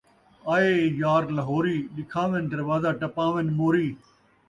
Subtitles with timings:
[0.53, 0.71] آئے
[1.01, 3.87] یار لہوری، ݙکھاون دروازہ ٹپاون موری